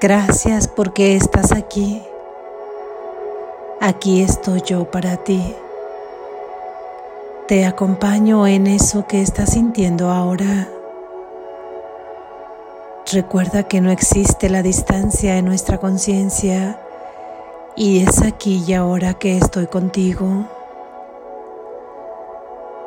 [0.00, 2.02] Gracias porque estás aquí.
[3.80, 5.54] Aquí estoy yo para ti.
[7.46, 10.68] Te acompaño en eso que estás sintiendo ahora.
[13.12, 16.80] Recuerda que no existe la distancia en nuestra conciencia
[17.76, 20.48] y es aquí y ahora que estoy contigo.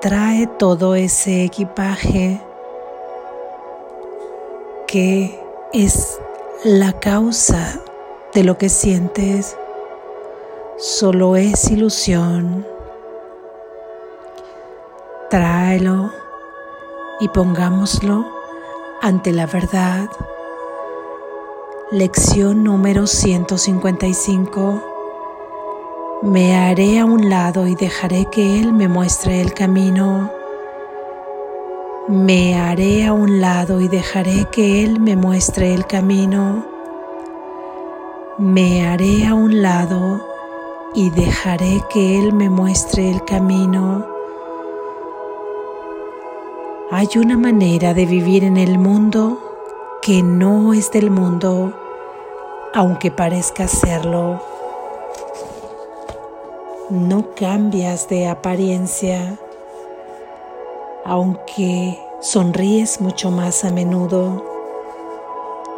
[0.02, 2.42] Trae todo ese equipaje
[4.88, 5.40] que
[5.74, 6.20] es
[6.68, 7.80] la causa
[8.34, 9.56] de lo que sientes.
[10.78, 12.66] Solo es ilusión
[15.30, 16.12] tráelo
[17.22, 18.26] y pongámoslo
[19.02, 20.10] ante la verdad.
[21.90, 24.84] Lección número 155.
[26.24, 30.34] Me haré a un lado y dejaré que Él me muestre el camino.
[32.10, 36.66] Me haré a un lado y dejaré que Él me muestre el camino.
[38.38, 40.26] Me haré a un lado
[40.94, 44.08] y dejaré que Él me muestre el camino.
[46.92, 49.42] Hay una manera de vivir en el mundo
[50.02, 51.74] que no es del mundo,
[52.74, 54.42] aunque parezca serlo.
[56.90, 59.38] No cambias de apariencia,
[61.08, 64.44] aunque sonríes mucho más a menudo.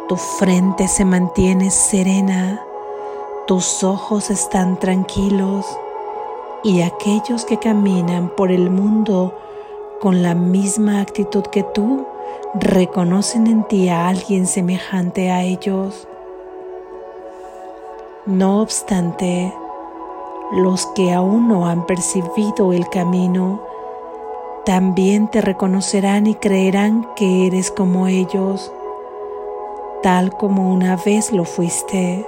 [0.08, 2.60] Tu frente se mantiene serena,
[3.46, 5.64] tus ojos están tranquilos
[6.64, 9.32] y aquellos que caminan por el mundo
[10.00, 12.06] con la misma actitud que tú,
[12.54, 16.08] reconocen en ti a alguien semejante a ellos.
[18.26, 19.54] No obstante,
[20.52, 23.69] los que aún no han percibido el camino,
[24.64, 28.72] también te reconocerán y creerán que eres como ellos,
[30.02, 32.26] tal como una vez lo fuiste.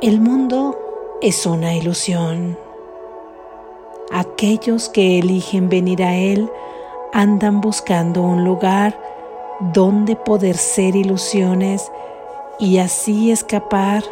[0.00, 0.78] El mundo
[1.22, 2.58] es una ilusión.
[4.12, 6.50] Aquellos que eligen venir a Él
[7.12, 9.00] andan buscando un lugar
[9.72, 11.90] donde poder ser ilusiones
[12.58, 14.04] y así escapar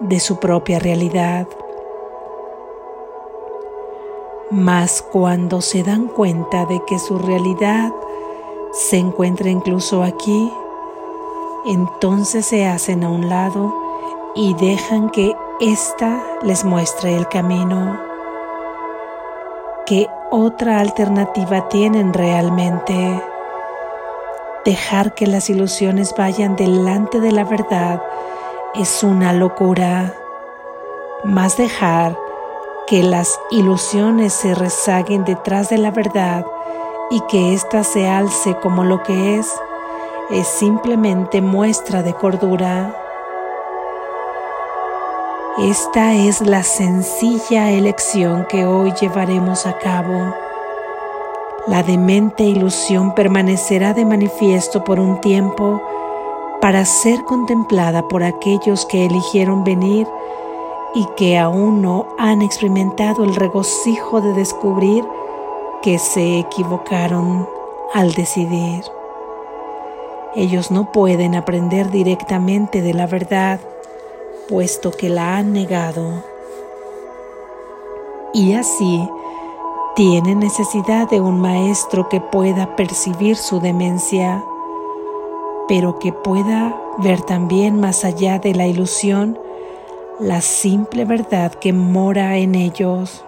[0.00, 1.46] de su propia realidad.
[4.52, 7.90] Mas cuando se dan cuenta de que su realidad
[8.70, 10.52] se encuentra incluso aquí,
[11.64, 13.74] entonces se hacen a un lado
[14.34, 17.98] y dejan que ésta les muestre el camino.
[19.86, 23.22] ¿Qué otra alternativa tienen realmente?
[24.66, 28.02] Dejar que las ilusiones vayan delante de la verdad
[28.74, 30.14] es una locura.
[31.24, 32.18] Más dejar
[32.86, 36.44] que las ilusiones se rezaguen detrás de la verdad
[37.10, 39.46] y que ésta se alce como lo que es,
[40.30, 42.96] es simplemente muestra de cordura.
[45.58, 50.34] Esta es la sencilla elección que hoy llevaremos a cabo.
[51.66, 55.82] La demente ilusión permanecerá de manifiesto por un tiempo
[56.60, 60.06] para ser contemplada por aquellos que eligieron venir
[60.94, 65.04] y que aún no han experimentado el regocijo de descubrir
[65.82, 67.48] que se equivocaron
[67.94, 68.84] al decidir.
[70.34, 73.60] Ellos no pueden aprender directamente de la verdad
[74.48, 76.24] puesto que la han negado.
[78.34, 79.08] Y así
[79.94, 84.42] tiene necesidad de un maestro que pueda percibir su demencia,
[85.68, 89.38] pero que pueda ver también más allá de la ilusión
[90.20, 93.24] la simple verdad que mora en ellos.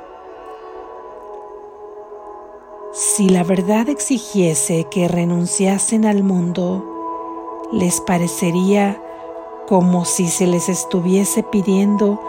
[2.93, 6.85] Si la verdad exigiese que renunciasen al mundo,
[7.73, 9.01] les parecería
[9.67, 12.21] como si se les estuviese pidiendo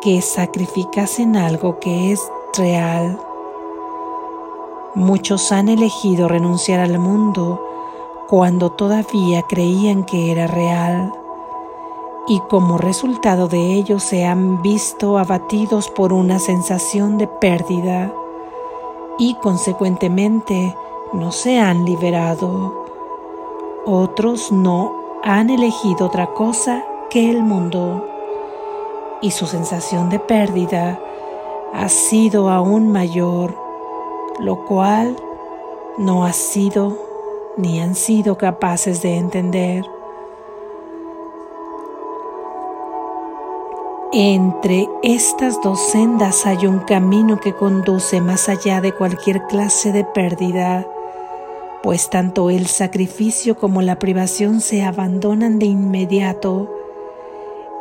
[0.00, 2.20] que sacrificasen algo que es
[2.56, 3.20] real.
[4.94, 7.64] Muchos han elegido renunciar al mundo
[8.28, 11.12] cuando todavía creían que era real
[12.30, 18.14] y como resultado de ello se han visto abatidos por una sensación de pérdida
[19.18, 20.76] y consecuentemente
[21.12, 22.84] no se han liberado.
[23.84, 24.94] Otros no
[25.24, 28.06] han elegido otra cosa que el mundo
[29.20, 31.00] y su sensación de pérdida
[31.74, 33.56] ha sido aún mayor,
[34.38, 35.16] lo cual
[35.98, 36.96] no ha sido
[37.56, 39.99] ni han sido capaces de entender.
[44.12, 50.02] Entre estas dos sendas hay un camino que conduce más allá de cualquier clase de
[50.02, 50.84] pérdida,
[51.84, 56.68] pues tanto el sacrificio como la privación se abandonan de inmediato.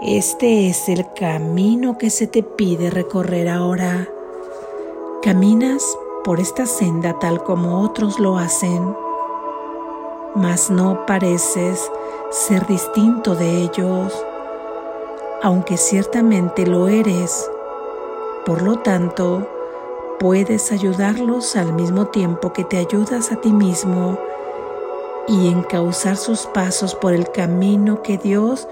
[0.03, 4.07] Este es el camino que se te pide recorrer ahora.
[5.23, 5.83] Caminas
[6.23, 8.95] por esta senda tal como otros lo hacen,
[10.35, 11.91] mas no pareces
[12.29, 14.13] ser distinto de ellos,
[15.41, 17.49] aunque ciertamente lo eres.
[18.45, 19.47] Por lo tanto,
[20.19, 24.17] puedes ayudarlos al mismo tiempo que te ayudas a ti mismo
[25.27, 28.67] y encauzar sus pasos por el camino que Dios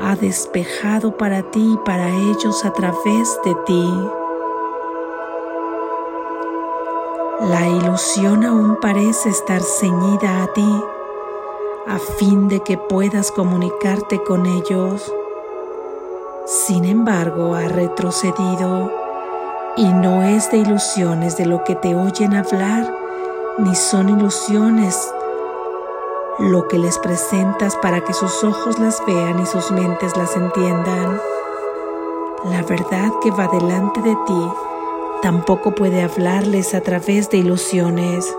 [0.00, 3.88] ha despejado para ti y para ellos a través de ti.
[7.40, 10.84] La ilusión aún parece estar ceñida a ti
[11.86, 15.12] a fin de que puedas comunicarte con ellos.
[16.50, 18.90] Sin embargo, ha retrocedido
[19.76, 22.92] y no es de ilusiones de lo que te oyen hablar,
[23.58, 25.14] ni son ilusiones
[26.40, 31.20] lo que les presentas para que sus ojos las vean y sus mentes las entiendan.
[32.46, 34.48] La verdad que va delante de ti
[35.22, 38.36] tampoco puede hablarles a través de ilusiones,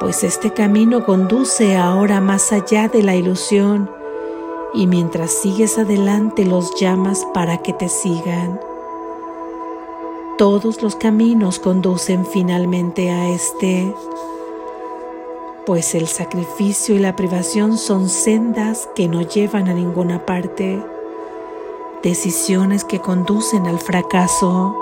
[0.00, 3.99] pues este camino conduce ahora más allá de la ilusión
[4.74, 8.60] y mientras sigues adelante los llamas para que te sigan.
[10.38, 13.94] Todos los caminos conducen finalmente a este,
[15.66, 20.82] pues el sacrificio y la privación son sendas que no llevan a ninguna parte,
[22.02, 24.74] decisiones que conducen al fracaso,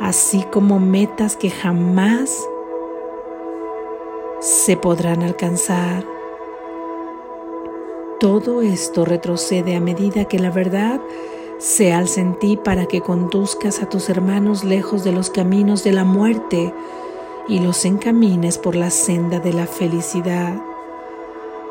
[0.00, 2.44] así como metas que jamás
[4.40, 6.11] se podrán alcanzar.
[8.22, 11.00] Todo esto retrocede a medida que la verdad
[11.58, 15.90] se alza en ti para que conduzcas a tus hermanos lejos de los caminos de
[15.90, 16.72] la muerte
[17.48, 20.54] y los encamines por la senda de la felicidad.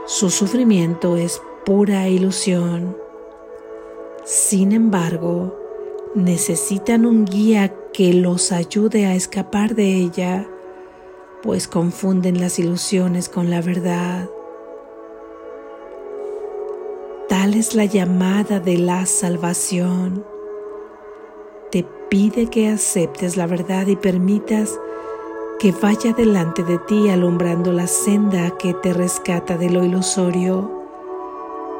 [0.05, 2.97] Su sufrimiento es pura ilusión.
[4.25, 5.57] Sin embargo,
[6.15, 10.49] necesitan un guía que los ayude a escapar de ella,
[11.43, 14.27] pues confunden las ilusiones con la verdad.
[17.53, 20.25] Es la llamada de la salvación.
[21.69, 24.79] Te pide que aceptes la verdad y permitas
[25.59, 30.71] que vaya delante de ti alumbrando la senda que te rescata de lo ilusorio.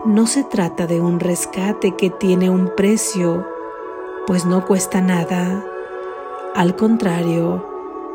[0.06, 3.48] No se trata de un rescate que tiene un precio,
[4.28, 5.66] pues no cuesta nada.
[6.54, 7.66] Al contrario,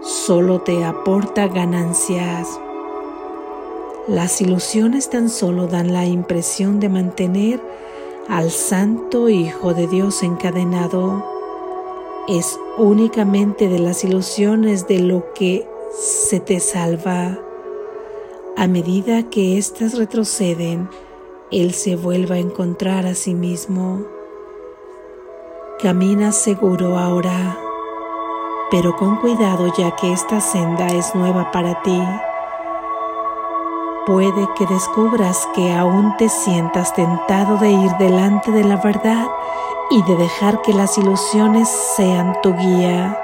[0.03, 2.61] solo te aporta ganancias.
[4.09, 7.61] Las ilusiones tan solo dan la impresión de mantener
[8.29, 11.25] al Santo Hijo de Dios encadenado.
[12.29, 15.69] Es únicamente de las ilusiones de lo que
[15.99, 17.37] se te salva.
[18.57, 20.89] A medida que éstas retroceden,
[21.51, 24.07] Él se vuelve a encontrar a sí mismo.
[25.81, 27.59] Camina seguro ahora,
[28.71, 32.01] pero con cuidado ya que esta senda es nueva para ti.
[34.07, 39.27] Puede que descubras que aún te sientas tentado de ir delante de la verdad
[39.91, 43.19] y de dejar que las ilusiones sean tu guía.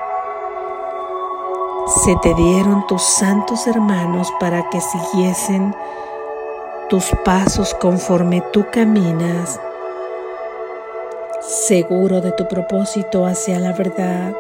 [1.87, 5.73] Se te dieron tus santos hermanos para que siguiesen
[6.89, 9.61] tus pasos conforme tú caminas,
[11.43, 14.35] seguro de tu propósito hacia la verdad.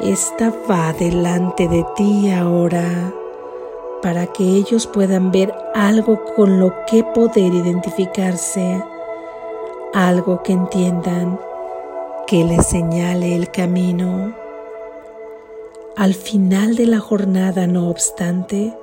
[0.00, 3.14] Esta va delante de ti ahora
[4.02, 8.82] para que ellos puedan ver algo con lo que poder identificarse,
[9.92, 11.38] algo que entiendan,
[12.26, 14.34] que les señale el camino.
[15.96, 18.74] Al final de la jornada, no obstante,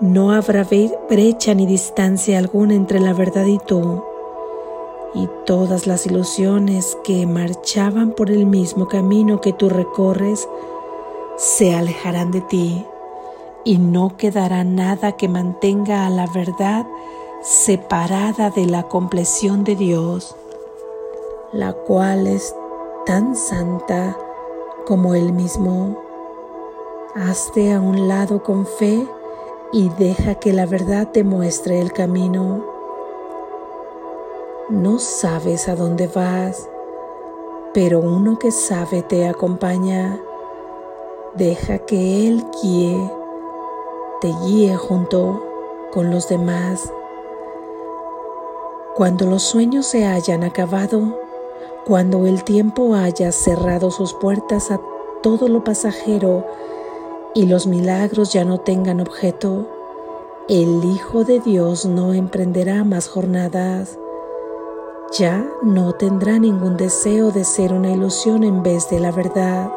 [0.00, 0.66] no habrá
[1.08, 4.04] brecha ni distancia alguna entre la verdad y tú,
[5.14, 10.48] y todas las ilusiones que marchaban por el mismo camino que tú recorres
[11.36, 12.86] se alejarán de ti
[13.64, 16.86] y no quedará nada que mantenga a la verdad
[17.42, 20.36] separada de la compleción de Dios,
[21.52, 22.54] la cual es
[23.06, 24.16] tan santa
[24.86, 25.96] como Él mismo.
[27.14, 29.06] Hazte a un lado con fe
[29.72, 32.64] y deja que la verdad te muestre el camino.
[34.68, 36.68] No sabes a dónde vas,
[37.74, 40.20] pero uno que sabe te acompaña.
[41.34, 43.19] Deja que Él guíe
[44.20, 45.42] te guíe junto
[45.92, 46.92] con los demás.
[48.94, 51.18] Cuando los sueños se hayan acabado,
[51.86, 54.80] cuando el tiempo haya cerrado sus puertas a
[55.22, 56.44] todo lo pasajero
[57.34, 59.66] y los milagros ya no tengan objeto,
[60.48, 63.98] el Hijo de Dios no emprenderá más jornadas.
[65.12, 69.72] Ya no tendrá ningún deseo de ser una ilusión en vez de la verdad.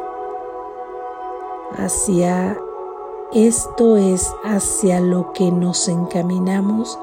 [1.76, 2.58] Hacia
[3.32, 6.98] esto es hacia lo que nos encaminamos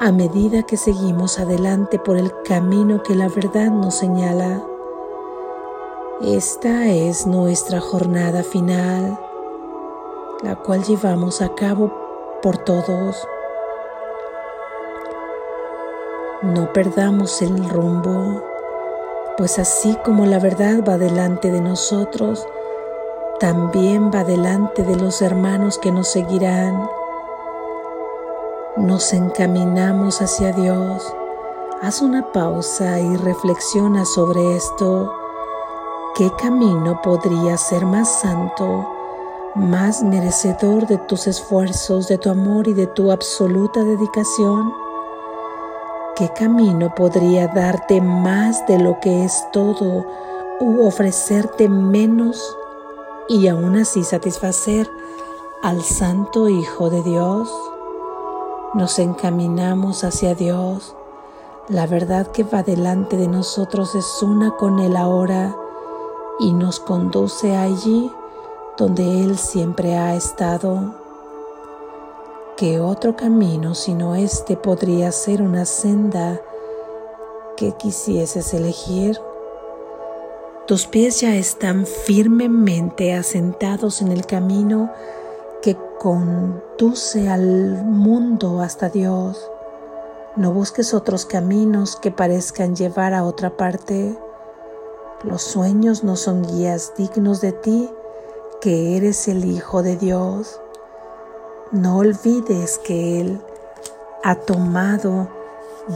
[0.00, 4.62] a medida que seguimos adelante por el camino que la verdad nos señala.
[6.22, 9.18] Esta es nuestra jornada final,
[10.42, 11.92] la cual llevamos a cabo
[12.42, 13.26] por todos.
[16.42, 18.42] No perdamos el rumbo,
[19.36, 22.46] pues así como la verdad va delante de nosotros,
[23.40, 26.88] también va delante de los hermanos que nos seguirán.
[28.76, 31.14] Nos encaminamos hacia Dios.
[31.80, 35.12] Haz una pausa y reflexiona sobre esto.
[36.16, 38.88] ¿Qué camino podría ser más santo,
[39.54, 44.72] más merecedor de tus esfuerzos, de tu amor y de tu absoluta dedicación?
[46.16, 50.04] ¿Qué camino podría darte más de lo que es todo
[50.58, 52.58] u ofrecerte menos
[53.28, 54.90] y aún así satisfacer
[55.62, 57.50] al Santo Hijo de Dios.
[58.74, 60.94] Nos encaminamos hacia Dios.
[61.68, 65.54] La verdad que va delante de nosotros es una con Él ahora
[66.38, 68.10] y nos conduce allí
[68.78, 70.94] donde Él siempre ha estado.
[72.56, 76.40] ¿Qué otro camino sino este podría ser una senda
[77.56, 79.20] que quisieses elegir?
[80.68, 84.92] Tus pies ya están firmemente asentados en el camino
[85.62, 89.50] que conduce al mundo hasta Dios.
[90.36, 94.14] No busques otros caminos que parezcan llevar a otra parte.
[95.24, 97.88] Los sueños no son guías dignos de ti,
[98.60, 100.60] que eres el Hijo de Dios.
[101.72, 103.40] No olvides que Él
[104.22, 105.30] ha tomado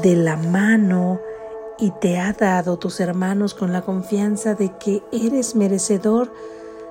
[0.02, 1.20] de la mano
[1.78, 6.32] y te ha dado tus hermanos con la confianza de que eres merecedor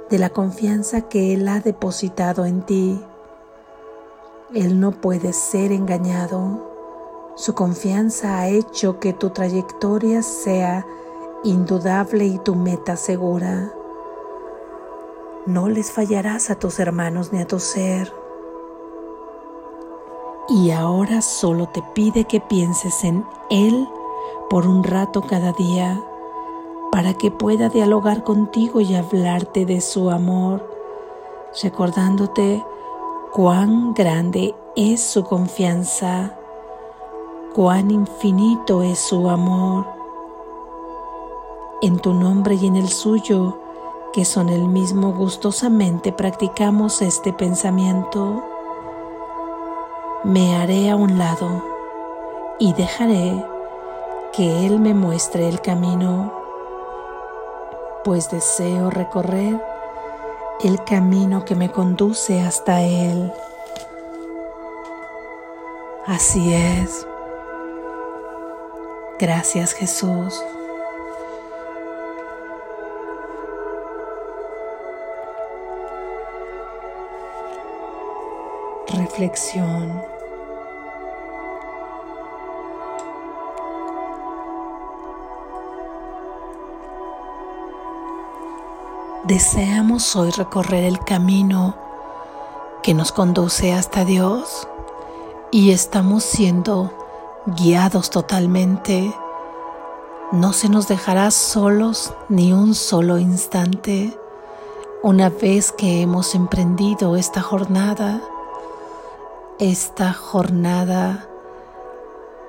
[0.09, 3.01] de la confianza que Él ha depositado en ti.
[4.53, 6.69] Él no puede ser engañado.
[7.35, 10.85] Su confianza ha hecho que tu trayectoria sea
[11.43, 13.71] indudable y tu meta segura.
[15.45, 18.11] No les fallarás a tus hermanos ni a tu ser.
[20.49, 23.87] Y ahora solo te pide que pienses en Él
[24.51, 26.03] por un rato cada día
[26.91, 30.69] para que pueda dialogar contigo y hablarte de su amor,
[31.63, 32.61] recordándote
[33.31, 36.37] cuán grande es su confianza,
[37.55, 39.87] cuán infinito es su amor.
[41.81, 43.57] En tu nombre y en el suyo,
[44.11, 48.43] que son el mismo, gustosamente practicamos este pensamiento.
[50.25, 51.63] Me haré a un lado
[52.59, 53.45] y dejaré
[54.33, 56.33] que Él me muestre el camino,
[58.03, 59.61] pues deseo recorrer
[60.63, 63.31] el camino que me conduce hasta Él.
[66.05, 67.05] Así es.
[69.19, 70.43] Gracias Jesús.
[78.87, 80.20] Reflexión.
[89.31, 91.77] ¿Deseamos hoy recorrer el camino
[92.83, 94.67] que nos conduce hasta Dios
[95.51, 96.91] y estamos siendo
[97.45, 99.15] guiados totalmente?
[100.33, 104.19] No se nos dejará solos ni un solo instante
[105.01, 108.21] una vez que hemos emprendido esta jornada,
[109.59, 111.29] esta jornada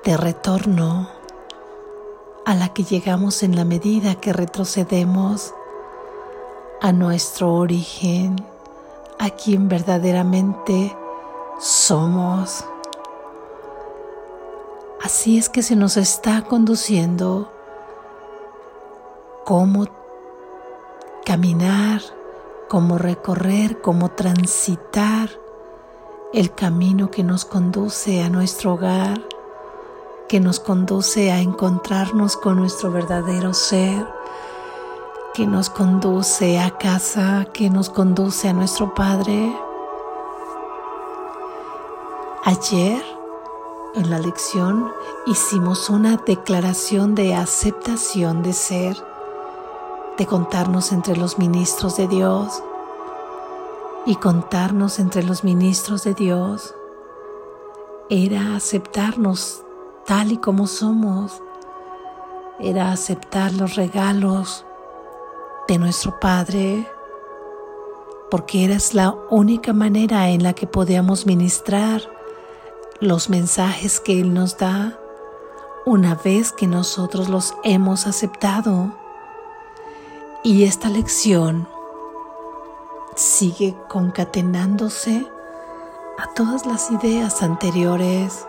[0.03, 1.07] de retorno
[2.45, 5.53] a la que llegamos en la medida que retrocedemos
[6.83, 8.35] a nuestro origen,
[9.17, 10.93] a quien verdaderamente
[11.57, 12.65] somos.
[15.01, 17.49] Así es que se nos está conduciendo
[19.45, 19.87] cómo
[21.25, 22.01] caminar,
[22.67, 25.29] cómo recorrer, cómo transitar
[26.33, 29.21] el camino que nos conduce a nuestro hogar,
[30.27, 34.05] que nos conduce a encontrarnos con nuestro verdadero ser
[35.33, 39.51] que nos conduce a casa, que nos conduce a nuestro Padre.
[42.43, 43.03] Ayer
[43.95, 44.91] en la lección
[45.25, 48.95] hicimos una declaración de aceptación de ser,
[50.19, 52.63] de contarnos entre los ministros de Dios.
[54.05, 56.75] y contarnos entre los ministros de Dios
[58.09, 59.63] era aceptarnos
[60.05, 61.41] tal y como somos,
[62.59, 64.65] era aceptar los regalos
[65.67, 66.87] de nuestro Padre,
[68.29, 72.01] porque era la única manera en la que podíamos ministrar
[72.99, 74.97] los mensajes que Él nos da
[75.85, 78.93] una vez que nosotros los hemos aceptado.
[80.43, 81.67] Y esta lección
[83.15, 85.27] sigue concatenándose
[86.17, 88.45] a todas las ideas anteriores,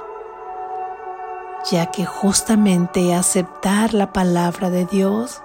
[1.71, 5.40] ya que justamente aceptar la palabra de Dios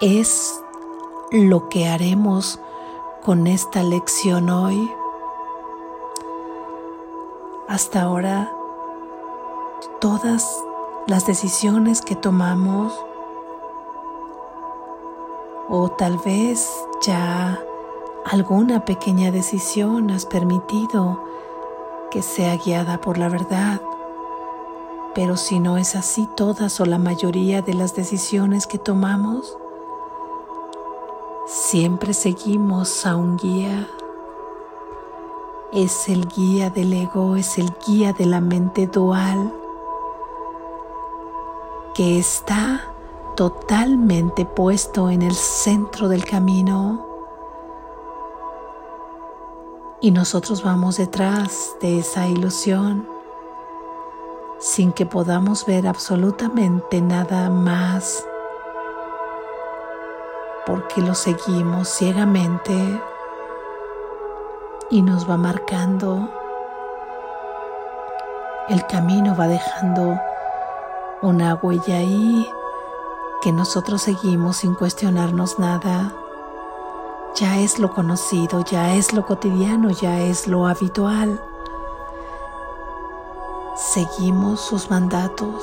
[0.00, 0.62] es
[1.30, 2.60] lo que haremos
[3.24, 4.92] con esta lección hoy.
[7.66, 8.52] Hasta ahora,
[10.00, 10.62] todas
[11.06, 12.92] las decisiones que tomamos,
[15.68, 16.70] o tal vez
[17.02, 17.58] ya
[18.24, 21.24] alguna pequeña decisión has permitido
[22.10, 23.80] que sea guiada por la verdad.
[25.14, 29.56] Pero si no es así, todas o la mayoría de las decisiones que tomamos,
[31.46, 33.88] siempre seguimos a un guía.
[35.72, 39.52] Es el guía del ego, es el guía de la mente dual
[41.94, 42.92] que está
[43.36, 47.06] totalmente puesto en el centro del camino
[50.00, 53.08] y nosotros vamos detrás de esa ilusión
[54.58, 58.24] sin que podamos ver absolutamente nada más
[60.66, 63.00] porque lo seguimos ciegamente
[64.90, 66.28] y nos va marcando
[68.68, 70.20] el camino va dejando
[71.22, 72.50] una huella ahí
[73.42, 76.12] que nosotros seguimos sin cuestionarnos nada
[77.36, 81.38] ya es lo conocido, ya es lo cotidiano, ya es lo habitual.
[83.76, 85.62] Seguimos sus mandatos.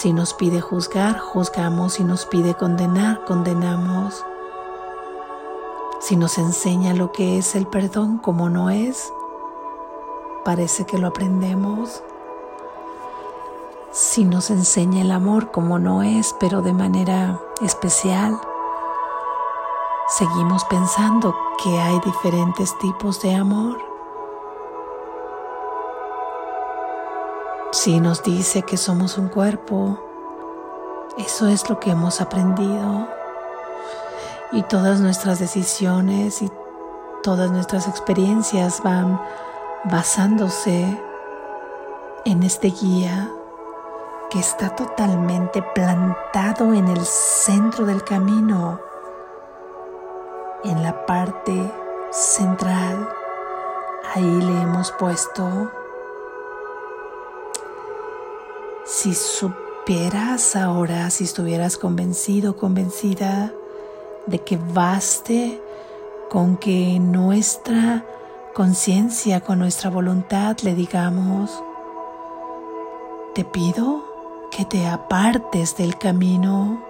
[0.00, 1.94] Si nos pide juzgar, juzgamos.
[1.94, 4.24] Si nos pide condenar, condenamos.
[5.98, 9.12] Si nos enseña lo que es el perdón como no es,
[10.44, 12.04] parece que lo aprendemos.
[13.90, 18.40] Si nos enseña el amor como no es, pero de manera especial,
[20.16, 23.87] seguimos pensando que hay diferentes tipos de amor.
[27.88, 29.98] Si nos dice que somos un cuerpo,
[31.16, 33.08] eso es lo que hemos aprendido.
[34.52, 36.52] Y todas nuestras decisiones y
[37.22, 39.18] todas nuestras experiencias van
[39.84, 41.02] basándose
[42.26, 43.32] en este guía
[44.28, 48.80] que está totalmente plantado en el centro del camino
[50.62, 51.72] en la parte
[52.10, 53.08] central,
[54.14, 55.70] ahí le hemos puesto,
[59.00, 63.52] si supieras ahora, si estuvieras convencido, convencida
[64.26, 65.62] de que baste
[66.28, 68.04] con que nuestra
[68.54, 71.62] conciencia, con nuestra voluntad le digamos,
[73.36, 74.02] te pido
[74.50, 76.84] que te apartes del camino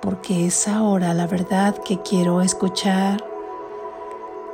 [0.00, 3.24] porque es ahora la verdad que quiero escuchar.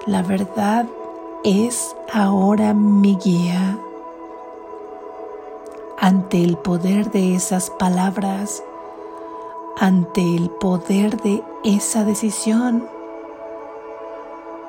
[0.07, 0.87] La verdad
[1.45, 3.79] es ahora mi guía.
[6.01, 8.63] Ante el poder de esas palabras,
[9.77, 12.89] ante el poder de esa decisión,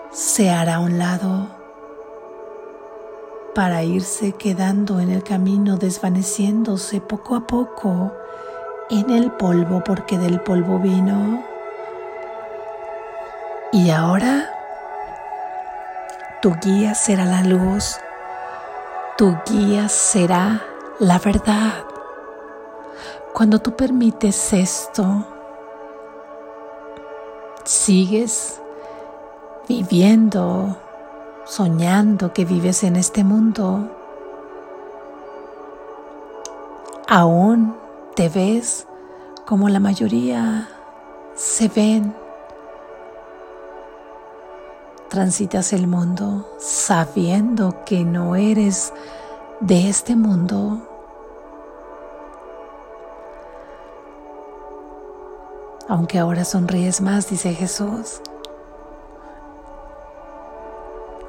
[0.10, 1.48] se hará a un lado
[3.54, 8.12] para irse quedando en el camino, desvaneciéndose poco a poco
[8.90, 11.44] en el polvo porque del polvo vino.
[13.72, 14.50] Y ahora
[16.42, 18.00] tu guía será la luz,
[19.16, 20.64] tu guía será
[21.00, 21.86] la verdad.
[23.34, 25.26] Cuando tú permites esto,
[27.64, 28.60] sigues
[29.68, 30.78] viviendo,
[31.46, 33.96] soñando que vives en este mundo.
[37.08, 37.76] Aún
[38.16, 38.86] te ves
[39.46, 40.68] como la mayoría
[41.34, 42.14] se ven.
[45.10, 48.94] Transitas el mundo sabiendo que no eres
[49.60, 50.89] de este mundo.
[55.90, 58.22] Aunque ahora sonríes más, dice Jesús.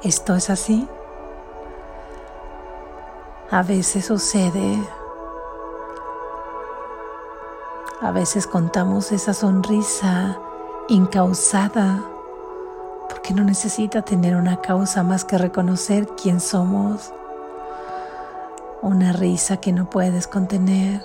[0.01, 0.87] Esto es así.
[3.49, 4.79] A veces sucede
[8.03, 10.39] A veces contamos esa sonrisa
[10.89, 12.03] incausada
[13.07, 17.13] porque que no necesita tener una causa más que reconocer quién somos,
[18.81, 21.03] una risa que no puedes contener,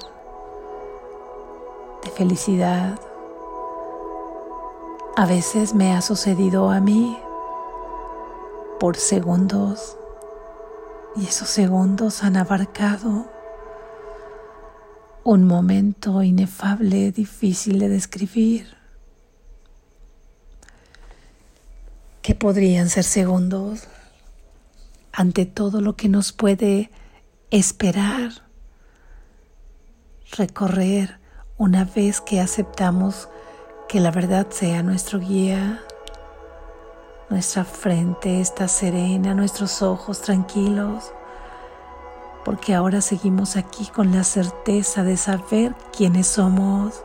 [2.02, 2.98] de felicidad.
[5.18, 7.16] A veces me ha sucedido a mí
[8.78, 9.96] por segundos
[11.16, 13.26] y esos segundos han abarcado
[15.24, 18.76] un momento inefable, difícil de describir.
[22.20, 23.88] ¿Qué podrían ser segundos
[25.12, 26.90] ante todo lo que nos puede
[27.50, 28.32] esperar,
[30.36, 31.20] recorrer
[31.56, 33.30] una vez que aceptamos
[33.88, 35.82] que la verdad sea nuestro guía.
[37.28, 41.12] Nuestra frente está serena, nuestros ojos tranquilos,
[42.44, 47.02] porque ahora seguimos aquí con la certeza de saber quiénes somos.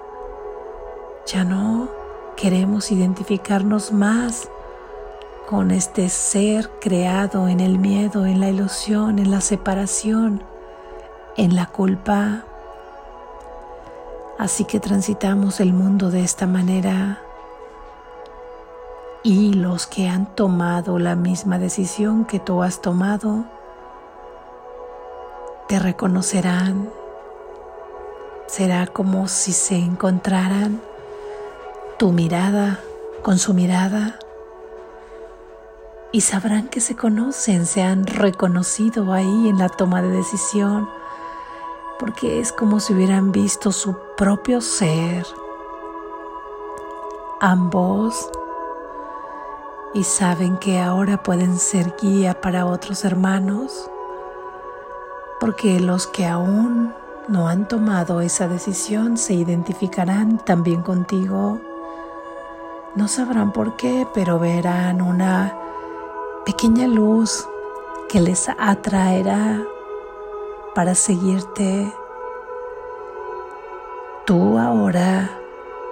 [1.26, 1.90] Ya no
[2.36, 4.50] queremos identificarnos más
[5.48, 10.44] con este ser creado en el miedo, en la ilusión, en la separación,
[11.36, 12.46] en la culpa.
[14.42, 17.22] Así que transitamos el mundo de esta manera.
[19.22, 23.46] Y los que han tomado la misma decisión que tú has tomado
[25.68, 26.90] te reconocerán.
[28.48, 30.82] Será como si se encontraran
[32.00, 32.80] tu mirada
[33.22, 34.18] con su mirada.
[36.12, 40.90] Y sabrán que se conocen, se han reconocido ahí en la toma de decisión,
[42.02, 45.24] porque es como si hubieran visto su propio ser.
[47.40, 48.28] Ambos
[49.94, 53.88] y saben que ahora pueden ser guía para otros hermanos,
[55.40, 56.92] porque los que aún
[57.28, 61.62] no han tomado esa decisión se identificarán también contigo.
[62.96, 65.56] No sabrán por qué, pero verán una
[66.48, 67.48] pequeña luz
[68.10, 69.62] que les atraerá
[70.74, 71.92] para seguirte.
[74.26, 75.30] Tú ahora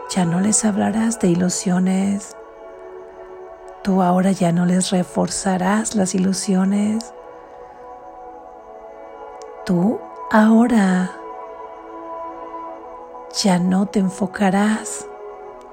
[0.09, 2.35] ya no les hablarás de ilusiones.
[3.83, 7.13] Tú ahora ya no les reforzarás las ilusiones.
[9.65, 9.99] Tú
[10.31, 11.11] ahora
[13.43, 15.05] ya no te enfocarás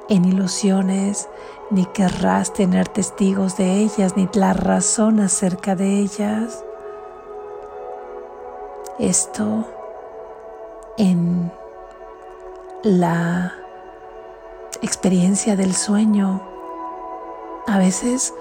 [0.09, 1.29] en ilusiones,
[1.71, 6.66] ni querrás tener testigos de ellas, ni la razón acerca de ellas.
[8.99, 9.67] Esto
[10.97, 11.53] en
[12.83, 13.53] la
[14.81, 16.41] experiencia del sueño
[17.67, 18.33] a veces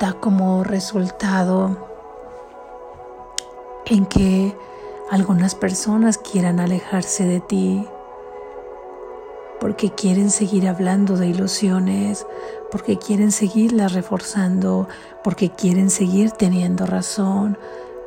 [0.00, 1.76] da como resultado
[3.86, 4.56] en que
[5.12, 7.86] algunas personas quieran alejarse de ti
[9.60, 12.26] porque quieren seguir hablando de ilusiones,
[12.72, 14.88] porque quieren seguirlas reforzando,
[15.22, 17.56] porque quieren seguir teniendo razón,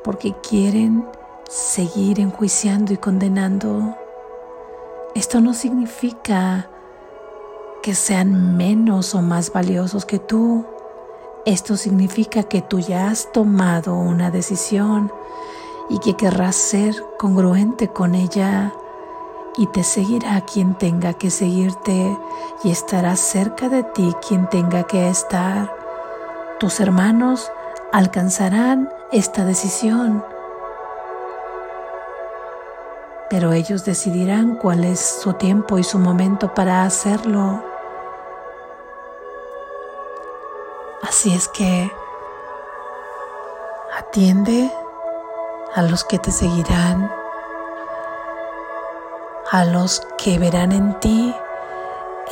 [0.04, 1.06] porque quieren
[1.48, 3.96] seguir enjuiciando y condenando.
[5.16, 6.70] Esto no significa
[7.82, 10.66] que sean menos o más valiosos que tú.
[11.46, 15.12] Esto significa que tú ya has tomado una decisión
[15.90, 18.74] y que querrás ser congruente con ella
[19.58, 22.18] y te seguirá quien tenga que seguirte
[22.64, 25.74] y estará cerca de ti quien tenga que estar.
[26.60, 27.50] Tus hermanos
[27.92, 30.24] alcanzarán esta decisión,
[33.30, 37.64] pero ellos decidirán cuál es su tiempo y su momento para hacerlo.
[41.04, 41.92] Así es que
[43.98, 44.72] atiende
[45.76, 47.10] a los que te seguirán
[49.52, 51.34] a los que verán en ti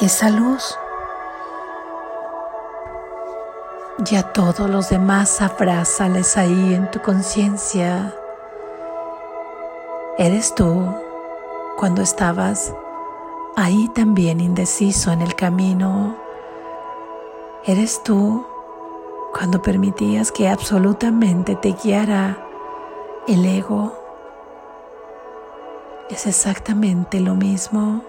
[0.01, 0.77] esa luz.
[4.09, 8.13] Y a todos los demás abrázales ahí en tu conciencia.
[10.17, 10.87] Eres tú
[11.77, 12.73] cuando estabas
[13.57, 16.15] ahí también indeciso en el camino.
[17.65, 18.45] Eres tú
[19.33, 22.37] cuando permitías que absolutamente te guiara
[23.27, 24.05] el ego
[26.09, 28.03] es exactamente lo mismo,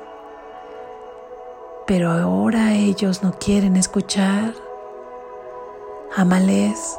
[1.87, 4.53] pero ahora ellos no quieren escuchar.
[6.15, 6.99] Ámales,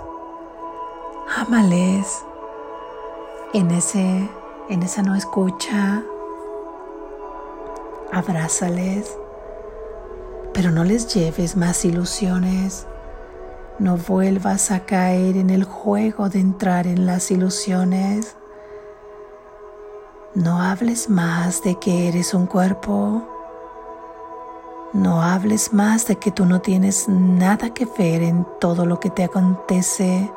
[1.36, 2.26] ámales
[3.54, 4.28] en ese
[4.70, 6.04] en esa no escucha.
[8.12, 9.18] Abrázales,
[10.54, 12.88] pero no les lleves más ilusiones.
[13.80, 18.36] No vuelvas a caer en el juego de entrar en las ilusiones.
[20.34, 23.28] No hables más de que eres un cuerpo.
[24.94, 29.10] No hables más de que tú no tienes nada que ver en todo lo que
[29.10, 30.32] te acontece.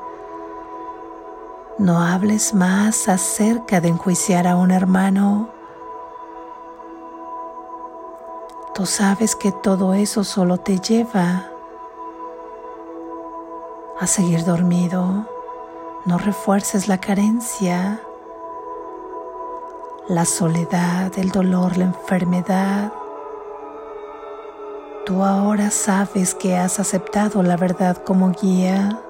[1.81, 5.49] No hables más acerca de enjuiciar a un hermano.
[8.75, 11.47] Tú sabes que todo eso solo te lleva
[13.99, 15.27] a seguir dormido.
[16.05, 18.03] No refuerces la carencia,
[20.07, 22.93] la soledad, el dolor, la enfermedad.
[25.07, 29.01] Tú ahora sabes que has aceptado la verdad como guía.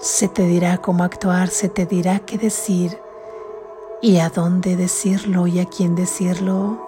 [0.00, 2.98] Se te dirá cómo actuar, se te dirá qué decir
[4.00, 6.80] y a dónde decirlo y a quién decirlo.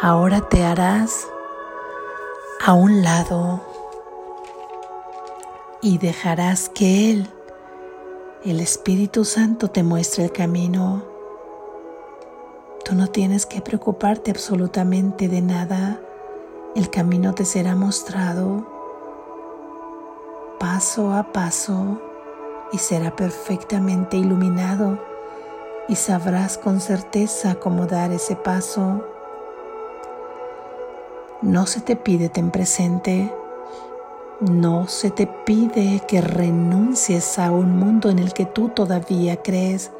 [0.00, 1.26] Ahora te harás
[2.64, 3.60] a un lado
[5.80, 7.28] y dejarás que Él,
[8.44, 11.02] el Espíritu Santo, te muestre el camino.
[12.84, 16.00] Tú no tienes que preocuparte absolutamente de nada.
[16.76, 18.71] El camino te será mostrado
[20.62, 22.00] paso a paso
[22.70, 24.96] y será perfectamente iluminado
[25.88, 29.04] y sabrás con certeza cómo dar ese paso.
[31.42, 33.34] No se te pide ten presente,
[34.38, 39.90] no se te pide que renuncies a un mundo en el que tú todavía crees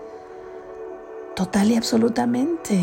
[1.35, 2.79] total y absolutamente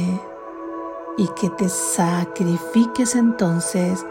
[1.17, 4.05] y que te sacrifiques entonces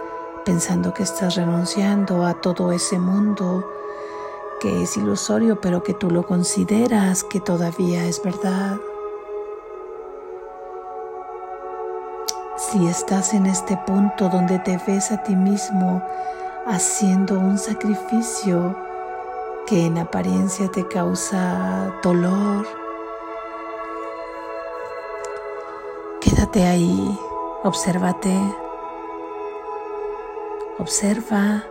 [0.49, 3.71] pensando que estás renunciando a todo ese mundo
[4.63, 8.79] que es ilusorio, pero que tú lo consideras que todavía es verdad.
[12.57, 16.03] Si estás en este punto donde te ves a ti mismo
[16.67, 18.75] haciendo un sacrificio
[19.67, 22.67] que en apariencia te causa dolor,
[26.23, 27.21] quédate ahí,
[27.65, 28.33] obsérvate
[30.81, 31.65] Observa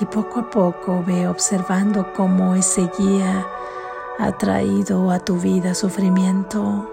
[0.00, 3.44] y poco a poco ve observando cómo ese guía
[4.20, 6.88] ha traído a tu vida sufrimiento,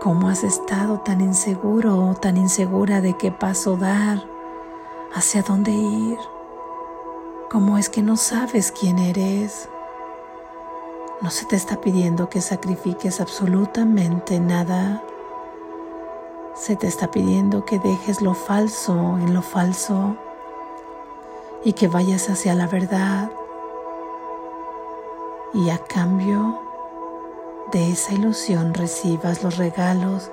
[0.00, 4.26] cómo has estado tan inseguro, tan insegura de qué paso dar,
[5.14, 6.18] hacia dónde ir,
[7.50, 9.68] cómo es que no sabes quién eres.
[11.20, 15.02] No se te está pidiendo que sacrifiques absolutamente nada.
[16.54, 20.16] Se te está pidiendo que dejes lo falso en lo falso
[21.64, 23.30] y que vayas hacia la verdad
[25.54, 26.60] y a cambio
[27.72, 30.30] de esa ilusión recibas los regalos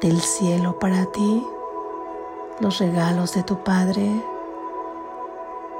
[0.00, 1.46] del cielo para ti,
[2.60, 4.22] los regalos de tu Padre.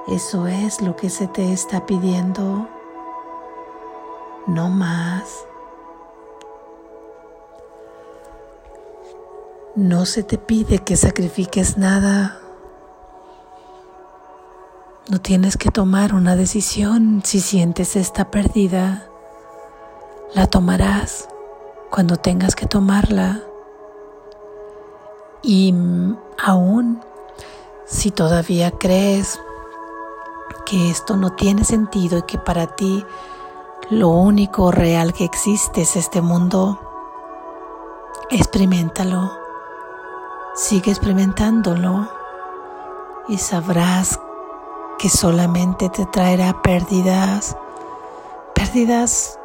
[0.08, 2.68] Eso es lo que se te está pidiendo,
[4.46, 5.44] no más.
[9.74, 12.40] No se te pide que sacrifiques nada
[15.08, 19.08] no tienes que tomar una decisión si sientes esta pérdida.
[20.34, 21.28] La tomarás
[21.90, 23.40] cuando tengas que tomarla.
[25.42, 25.74] Y
[26.44, 27.00] aún
[27.86, 29.40] si todavía crees
[30.66, 33.06] que esto no tiene sentido y que para ti
[33.88, 36.78] lo único real que existe es este mundo,
[38.28, 39.32] experimentalo.
[40.54, 42.10] Sigue experimentándolo
[43.28, 44.20] y sabrás
[44.98, 47.56] que solamente te traerá pérdidas,
[48.54, 49.38] pérdidas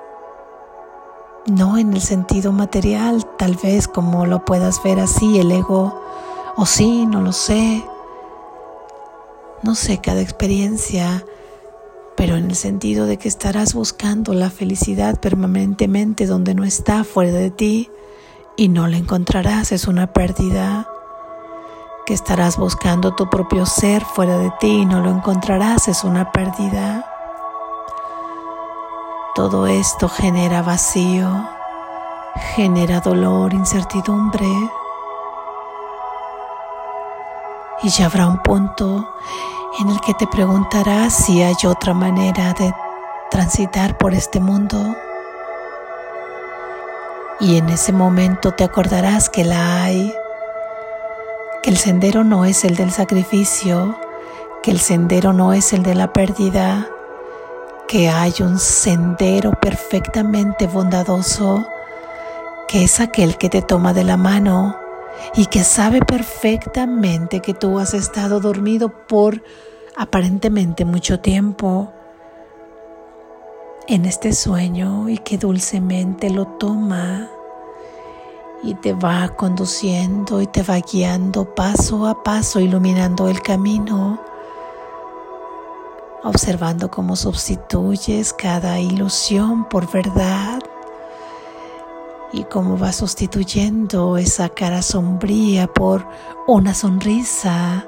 [1.46, 6.02] no en el sentido material, tal vez como lo puedas ver así, el ego,
[6.56, 7.84] o sí, no lo sé,
[9.62, 11.26] no sé cada experiencia,
[12.16, 17.32] pero en el sentido de que estarás buscando la felicidad permanentemente donde no está fuera
[17.32, 17.92] de ti
[18.56, 20.88] y no la encontrarás, es una pérdida
[22.06, 26.32] que estarás buscando tu propio ser fuera de ti y no lo encontrarás, es una
[26.32, 27.06] pérdida.
[29.36, 31.48] Todo esto genera vacío,
[32.56, 34.48] genera dolor, incertidumbre.
[37.82, 39.10] Y ya habrá un punto
[39.80, 42.74] en el que te preguntarás si hay otra manera de
[43.32, 44.96] transitar por este mundo.
[47.40, 50.14] Y en ese momento te acordarás que la hay
[51.64, 53.98] que el sendero no es el del sacrificio,
[54.62, 56.90] que el sendero no es el de la pérdida,
[57.88, 61.66] que hay un sendero perfectamente bondadoso,
[62.68, 64.76] que es aquel que te toma de la mano
[65.36, 69.42] y que sabe perfectamente que tú has estado dormido por
[69.96, 71.94] aparentemente mucho tiempo
[73.88, 77.30] en este sueño y que dulcemente lo toma
[78.64, 84.20] y te va conduciendo y te va guiando paso a paso, iluminando el camino,
[86.24, 90.62] observando cómo sustituyes cada ilusión por verdad
[92.32, 96.08] y cómo vas sustituyendo esa cara sombría por
[96.48, 97.86] una sonrisa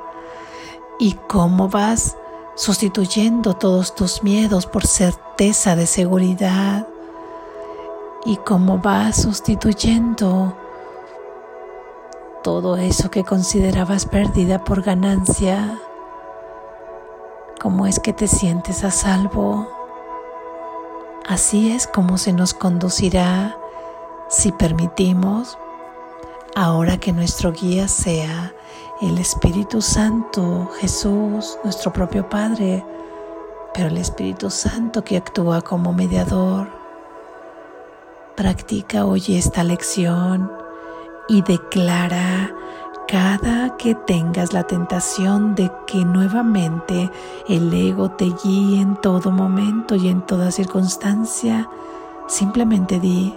[1.00, 2.18] y cómo vas
[2.56, 6.88] sustituyendo todos tus miedos por certeza de seguridad
[8.26, 10.56] y cómo vas sustituyendo
[12.46, 15.80] todo eso que considerabas pérdida por ganancia,
[17.60, 19.68] cómo es que te sientes a salvo.
[21.28, 23.58] Así es como se nos conducirá
[24.30, 25.58] si permitimos
[26.56, 28.54] ahora que nuestro guía sea
[29.02, 32.86] el Espíritu Santo, Jesús, nuestro propio Padre,
[33.74, 36.68] pero el Espíritu Santo que actúa como mediador.
[38.36, 40.65] Practica hoy esta lección
[41.28, 42.54] y declara
[43.08, 47.12] cada que tengas la tentación de que nuevamente
[47.48, 51.70] el ego te guíe en todo momento y en toda circunstancia,
[52.28, 53.34] simplemente di,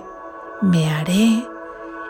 [0.62, 1.46] me haré.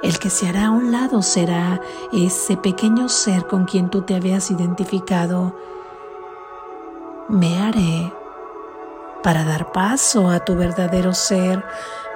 [0.00, 1.80] El que se hará a un lado será
[2.12, 5.56] ese pequeño ser con quien tú te habías identificado.
[7.28, 8.12] Me haré
[9.24, 11.64] para dar paso a tu verdadero ser,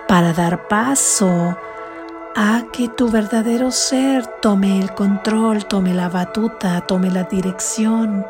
[0.07, 1.57] para dar paso
[2.35, 8.27] a que tu verdadero ser tome el control, tome la batuta, tome la dirección,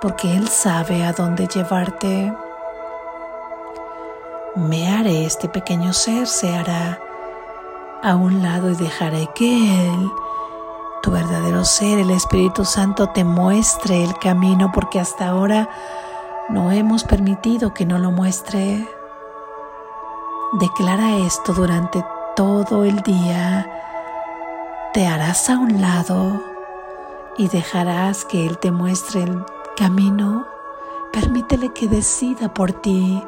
[0.00, 2.32] porque Él sabe a dónde llevarte.
[4.56, 6.98] Me haré, este pequeño ser se hará
[8.02, 10.10] a un lado y dejaré que Él,
[11.02, 15.68] tu verdadero ser, el Espíritu Santo, te muestre el camino, porque hasta ahora
[16.48, 18.88] no hemos permitido que no lo muestre.
[20.54, 22.02] Declara esto durante
[22.36, 23.70] todo el día,
[24.92, 26.42] te harás a un lado
[27.36, 29.44] y dejarás que Él te muestre el
[29.76, 30.46] camino.
[31.12, 33.22] Permítele que decida por ti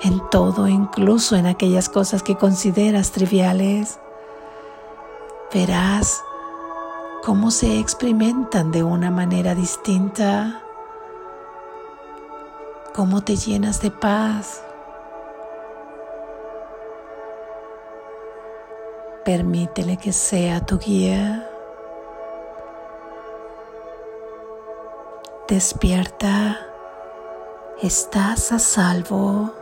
[0.00, 3.98] en todo, incluso en aquellas cosas que consideras triviales.
[5.52, 6.22] Verás
[7.22, 10.62] cómo se experimentan de una manera distinta,
[12.94, 14.64] cómo te llenas de paz,
[19.24, 21.48] Permítele que sea tu guía.
[25.46, 26.58] Despierta,
[27.80, 29.61] estás a salvo.